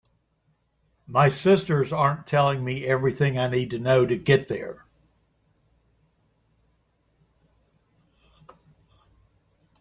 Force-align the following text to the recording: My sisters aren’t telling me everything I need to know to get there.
My 1.05 1.29
sisters 1.29 1.93
aren’t 1.93 2.25
telling 2.25 2.65
me 2.65 2.87
everything 2.87 3.37
I 3.37 3.47
need 3.47 3.69
to 3.69 3.77
know 3.77 4.07
to 4.07 4.17
get 4.17 4.47
there. 4.47 4.83